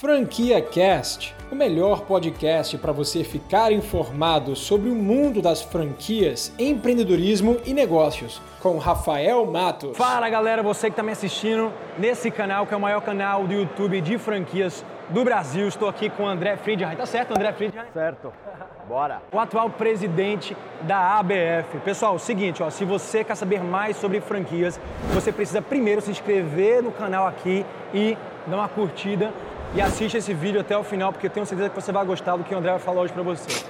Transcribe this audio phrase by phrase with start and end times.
[0.00, 7.58] Franquia Cast, o melhor podcast para você ficar informado sobre o mundo das franquias, empreendedorismo
[7.66, 9.98] e negócios, com Rafael Matos.
[9.98, 13.52] Fala galera, você que está me assistindo nesse canal, que é o maior canal do
[13.52, 15.68] YouTube de franquias do Brasil.
[15.68, 16.96] Estou aqui com o André Friedheim.
[16.96, 17.84] Tá certo, André Friedheim?
[17.92, 18.32] Certo.
[18.88, 19.20] Bora.
[19.30, 21.78] O atual presidente da ABF.
[21.84, 24.80] Pessoal, seguinte, ó, se você quer saber mais sobre franquias,
[25.12, 29.30] você precisa primeiro se inscrever no canal aqui e dar uma curtida
[29.72, 32.36] e assiste esse vídeo até o final, porque eu tenho certeza que você vai gostar
[32.36, 33.64] do que o André vai falar hoje para você.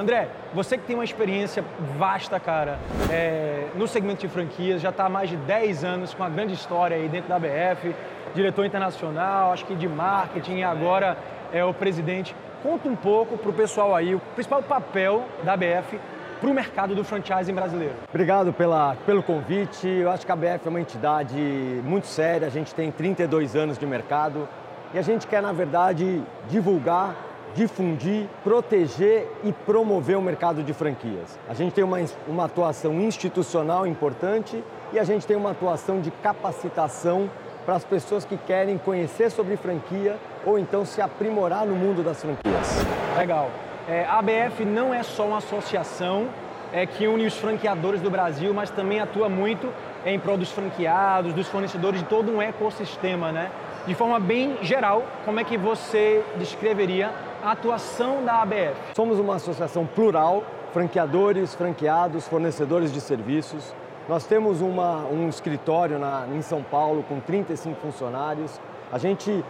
[0.00, 1.64] André, você que tem uma experiência
[1.96, 2.78] vasta, cara,
[3.10, 6.54] é, no segmento de franquias, já está há mais de 10 anos com uma grande
[6.54, 7.94] história aí dentro da ABF,
[8.34, 11.16] diretor internacional, acho que de marketing e agora
[11.52, 12.34] é o presidente.
[12.62, 15.98] Conta um pouco para o pessoal aí o principal papel da ABF
[16.42, 17.94] para o mercado do franchising brasileiro.
[18.08, 19.86] Obrigado pela, pelo convite.
[19.86, 21.36] Eu acho que a BF é uma entidade
[21.84, 24.48] muito séria, a gente tem 32 anos de mercado
[24.92, 27.14] e a gente quer, na verdade, divulgar,
[27.54, 31.38] difundir, proteger e promover o mercado de franquias.
[31.48, 36.10] A gente tem uma, uma atuação institucional importante e a gente tem uma atuação de
[36.10, 37.30] capacitação
[37.64, 42.20] para as pessoas que querem conhecer sobre franquia ou então se aprimorar no mundo das
[42.20, 42.84] franquias.
[43.16, 43.48] Legal.
[43.88, 46.28] É, a ABF não é só uma associação
[46.72, 49.68] é, que une os franqueadores do Brasil, mas também atua muito
[50.06, 53.50] em prol dos franqueados, dos fornecedores, de todo um ecossistema, né?
[53.86, 57.10] De forma bem geral, como é que você descreveria
[57.42, 58.94] a atuação da ABF?
[58.94, 63.74] Somos uma associação plural, franqueadores, franqueados, fornecedores de serviços.
[64.08, 68.60] Nós temos uma, um escritório na, em São Paulo com 35 funcionários.
[68.92, 69.44] A gente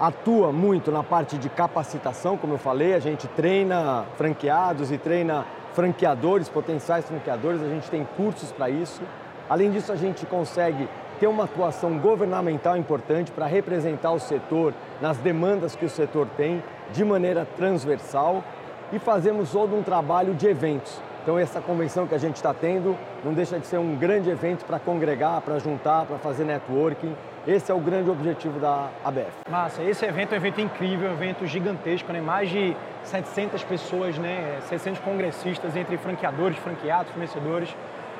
[0.00, 5.44] atua muito na parte de capacitação, como eu falei, a gente treina franqueados e treina
[5.72, 9.02] franqueadores, potenciais franqueadores, a gente tem cursos para isso.
[9.48, 15.16] Além disso, a gente consegue ter uma atuação governamental importante para representar o setor nas
[15.18, 16.62] demandas que o setor tem
[16.92, 18.44] de maneira transversal
[18.92, 21.07] e fazemos todo um trabalho de eventos.
[21.28, 24.64] Então essa convenção que a gente está tendo não deixa de ser um grande evento
[24.64, 27.14] para congregar, para juntar, para fazer networking.
[27.46, 29.30] Esse é o grande objetivo da ABF.
[29.46, 32.22] Massa, esse evento é um evento incrível, um evento gigantesco, né?
[32.22, 32.74] mais de
[33.04, 34.56] 700 pessoas, né?
[34.70, 37.76] 700 congressistas entre franqueadores, franqueados, fornecedores.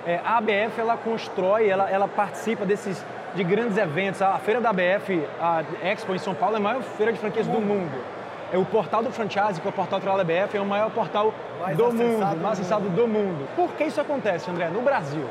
[0.07, 3.03] É, a ABF ela constrói, ela, ela participa desses
[3.35, 4.21] de grandes eventos.
[4.21, 7.47] A feira da ABF, a Expo em São Paulo, é a maior feira de franquias
[7.47, 8.18] do mundo é
[8.57, 11.77] o portal do franchise, que é o portal Trala BF, é o maior portal mais
[11.77, 13.47] do mundo, mais acessado do mundo.
[13.55, 15.25] Por que isso acontece, André, no Brasil?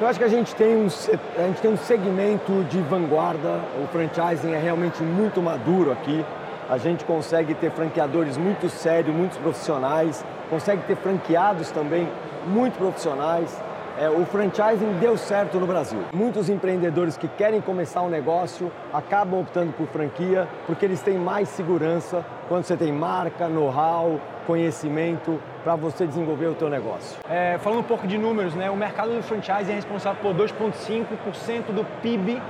[0.00, 3.86] Eu acho que a gente tem um, a gente tem um segmento de vanguarda, o
[3.88, 6.24] franchising é realmente muito maduro aqui.
[6.70, 12.06] A gente consegue ter franqueadores muito sérios, muito profissionais, consegue ter franqueados também
[12.46, 13.60] muito profissionais.
[14.00, 15.98] É, o franchising deu certo no Brasil.
[16.12, 21.48] Muitos empreendedores que querem começar um negócio acabam optando por franquia porque eles têm mais
[21.48, 27.18] segurança quando você tem marca, know-how, conhecimento para você desenvolver o teu negócio.
[27.28, 31.72] É, falando um pouco de números, né, o mercado do franchising é responsável por 2,5%
[31.72, 32.40] do PIB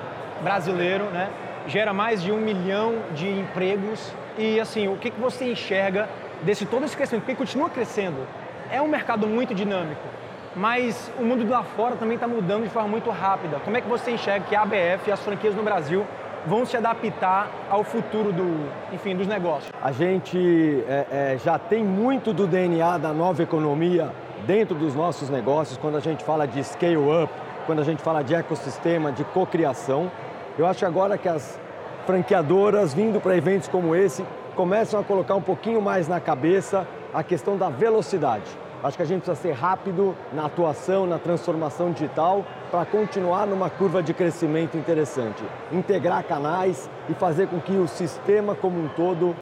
[0.42, 1.30] brasileiro, né,
[1.66, 4.12] gera mais de um milhão de empregos.
[4.36, 6.10] E assim, o que, que você enxerga
[6.42, 7.24] desse todo esse crescimento?
[7.24, 8.18] Porque continua crescendo.
[8.70, 10.18] É um mercado muito dinâmico
[10.56, 13.58] mas o mundo lá fora também está mudando de forma muito rápida.
[13.64, 16.06] Como é que você enxerga que a ABF e as franquias no Brasil
[16.46, 19.70] vão se adaptar ao futuro do, enfim, dos negócios?
[19.82, 24.10] A gente é, é, já tem muito do DNA da nova economia
[24.46, 27.32] dentro dos nossos negócios, quando a gente fala de scale up,
[27.66, 30.10] quando a gente fala de ecossistema, de cocriação.
[30.58, 31.60] Eu acho agora que as
[32.06, 34.24] franqueadoras vindo para eventos como esse
[34.56, 38.46] começam a colocar um pouquinho mais na cabeça a questão da velocidade.
[38.82, 43.68] Acho que a gente precisa ser rápido na atuação, na transformação digital, para continuar numa
[43.68, 45.42] curva de crescimento interessante.
[45.72, 49.34] Integrar canais e fazer com que o sistema como um todo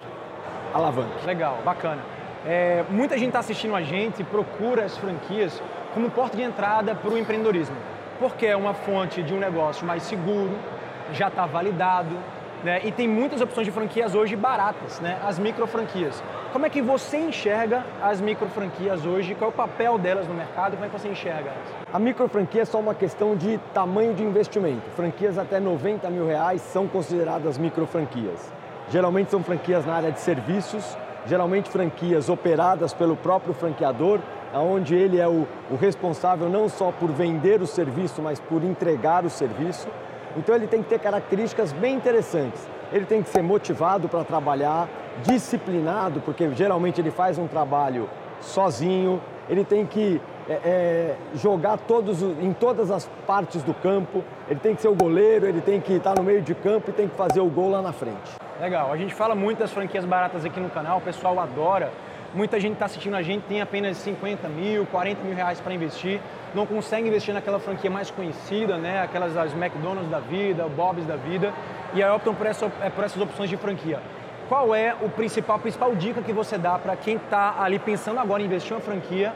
[0.73, 1.27] alavanque.
[1.27, 2.01] Legal, bacana.
[2.47, 7.11] É, muita gente está assistindo a gente procura as franquias como porta de entrada para
[7.11, 7.77] o empreendedorismo,
[8.19, 10.57] porque é uma fonte de um negócio mais seguro,
[11.13, 12.17] já está validado,
[12.65, 12.81] né?
[12.85, 15.19] e tem muitas opções de franquias hoje baratas, né?
[15.25, 16.23] as micro franquias.
[16.53, 19.35] Como é que você enxerga as micro franquias hoje?
[19.35, 20.73] Qual é o papel delas no mercado?
[20.73, 21.87] Como é que você enxerga elas?
[21.93, 24.89] A micro franquia é só uma questão de tamanho de investimento.
[24.95, 28.53] Franquias até 90 mil reais são consideradas micro franquias.
[28.89, 34.21] Geralmente são franquias na área de serviços, geralmente franquias operadas pelo próprio franqueador,
[34.55, 39.25] onde ele é o, o responsável não só por vender o serviço, mas por entregar
[39.25, 39.89] o serviço.
[40.37, 42.69] Então ele tem que ter características bem interessantes.
[42.93, 44.89] Ele tem que ser motivado para trabalhar,
[45.23, 48.09] disciplinado, porque geralmente ele faz um trabalho
[48.41, 54.61] sozinho, ele tem que é, é, jogar todos, em todas as partes do campo, ele
[54.61, 57.09] tem que ser o goleiro, ele tem que estar no meio de campo e tem
[57.09, 58.37] que fazer o gol lá na frente.
[58.61, 61.91] Legal, a gente fala muito das franquias baratas aqui no canal, o pessoal adora.
[62.37, 66.21] Muita gente está assistindo a gente, tem apenas 50 mil, 40 mil reais para investir,
[66.55, 69.01] não consegue investir naquela franquia mais conhecida, né?
[69.01, 71.55] aquelas das McDonald's da vida, Bob's da vida,
[71.95, 74.03] e aí optam por, essa, é, por essas opções de franquia.
[74.51, 78.21] Qual é o principal, a principal dica que você dá para quem está ali pensando
[78.21, 79.33] agora em investir uma franquia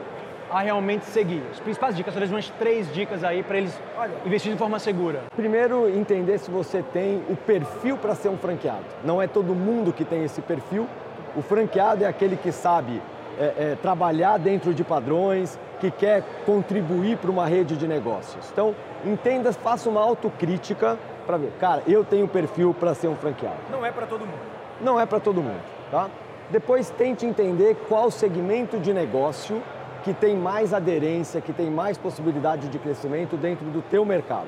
[0.51, 1.41] a realmente seguir?
[1.51, 5.23] As principais dicas, talvez umas três dicas aí para eles Olha, investirem de forma segura.
[5.35, 8.85] Primeiro, entender se você tem o perfil para ser um franqueado.
[9.03, 10.87] Não é todo mundo que tem esse perfil.
[11.35, 13.01] O franqueado é aquele que sabe
[13.39, 18.49] é, é, trabalhar dentro de padrões, que quer contribuir para uma rede de negócios.
[18.51, 18.75] Então,
[19.05, 23.57] entenda, faça uma autocrítica para ver, cara, eu tenho perfil para ser um franqueado.
[23.71, 24.39] Não é para todo mundo.
[24.81, 26.09] Não é para todo mundo, tá?
[26.49, 29.61] Depois tente entender qual segmento de negócio
[30.03, 34.47] que tem mais aderência, que tem mais possibilidade de crescimento dentro do teu mercado.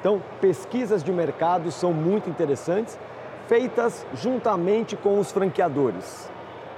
[0.00, 2.98] Então, pesquisas de mercado são muito interessantes,
[3.52, 6.26] feitas juntamente com os franqueadores.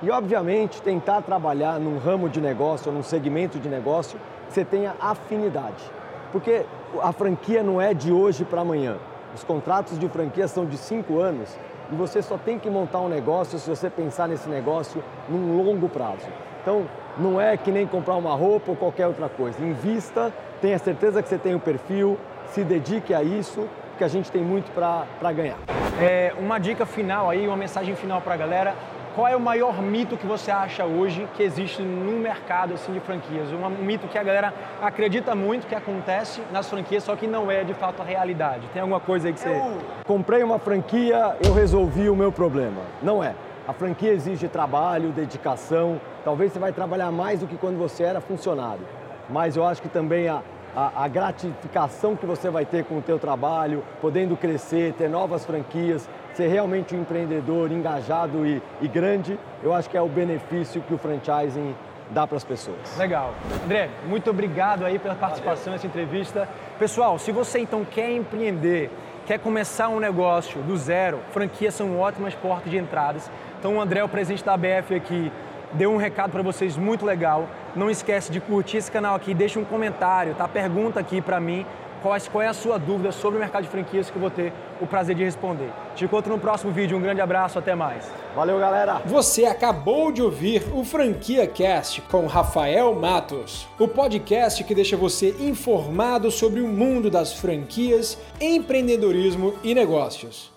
[0.02, 4.18] E, obviamente, tentar trabalhar num ramo de negócio num segmento de negócio
[4.48, 5.88] você tenha afinidade.
[6.32, 6.66] Porque
[7.00, 8.96] a franquia não é de hoje para amanhã.
[9.32, 11.56] Os contratos de franquia são de cinco anos
[11.92, 15.88] e você só tem que montar um negócio se você pensar nesse negócio num longo
[15.88, 16.26] prazo.
[16.60, 16.86] Então,
[17.16, 19.64] não é que nem comprar uma roupa ou qualquer outra coisa.
[19.64, 22.18] Invista, tenha certeza que você tem o um perfil,
[22.48, 25.56] se dedique a isso, porque a gente tem muito para ganhar.
[26.00, 28.74] É, uma dica final aí, uma mensagem final para a galera.
[29.14, 32.98] Qual é o maior mito que você acha hoje que existe no mercado assim, de
[32.98, 33.48] franquias?
[33.52, 34.52] Um mito que a galera
[34.82, 38.66] acredita muito que acontece nas franquias, só que não é de fato a realidade.
[38.72, 39.50] Tem alguma coisa aí que você.
[39.50, 42.82] Eu comprei uma franquia, eu resolvi o meu problema.
[43.00, 43.36] Não é.
[43.68, 46.00] A franquia exige trabalho, dedicação.
[46.24, 48.84] Talvez você vai trabalhar mais do que quando você era funcionário.
[49.30, 50.42] Mas eu acho que também a,
[50.76, 55.44] a, a gratificação que você vai ter com o teu trabalho, podendo crescer, ter novas
[55.44, 60.82] franquias, ser realmente um empreendedor engajado e, e grande, eu acho que é o benefício
[60.82, 61.74] que o franchising
[62.10, 62.96] dá para as pessoas.
[62.98, 63.32] Legal.
[63.64, 65.72] André, muito obrigado aí pela participação Valeu.
[65.74, 66.48] nessa entrevista.
[66.78, 68.90] Pessoal, se você então quer empreender,
[69.26, 73.30] quer começar um negócio do zero, franquias são ótimas portas de entradas.
[73.58, 75.32] Então o André, o presidente da ABF aqui,
[75.74, 77.48] deu um recado para vocês muito legal.
[77.76, 80.48] Não esquece de curtir esse canal aqui, deixa um comentário, tá?
[80.48, 81.66] Pergunta aqui para mim
[82.04, 84.52] qual, qual é a sua dúvida sobre o mercado de franquias que eu vou ter
[84.80, 85.70] o prazer de responder.
[85.96, 86.98] Te encontro no próximo vídeo.
[86.98, 88.10] Um grande abraço, até mais.
[88.34, 89.00] Valeu, galera!
[89.06, 95.34] Você acabou de ouvir o Franquia Cast com Rafael Matos, o podcast que deixa você
[95.40, 100.53] informado sobre o mundo das franquias, empreendedorismo e negócios.